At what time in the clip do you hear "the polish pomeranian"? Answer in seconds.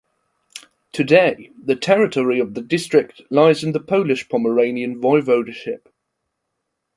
3.71-4.99